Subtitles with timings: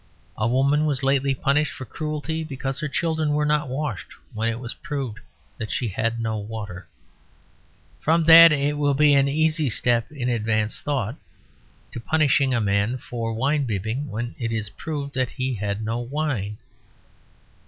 [0.35, 4.59] A woman was lately punished for cruelty because her children were not washed when it
[4.59, 5.19] was proved
[5.59, 6.87] that she had no water.
[7.99, 11.17] From that it will be an easy step in Advanced Thought
[11.91, 15.99] to punishing a man for wine bibbing when it is proved that he had no
[15.99, 16.57] wine.